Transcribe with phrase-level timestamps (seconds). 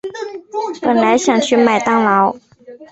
[0.81, 2.35] 本来想去麦当劳